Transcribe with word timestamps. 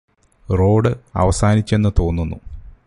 road 0.49 0.91
അവസാനിച്ചെന്നു 1.15 1.91
തോന്നുന്നു 1.99 2.37